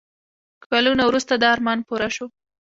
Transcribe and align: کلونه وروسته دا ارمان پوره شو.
کلونه 0.69 1.03
وروسته 1.09 1.33
دا 1.41 1.47
ارمان 1.55 1.79
پوره 1.87 2.09
شو. 2.15 2.25